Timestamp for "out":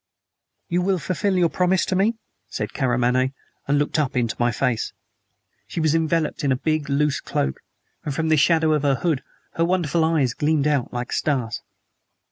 10.65-10.91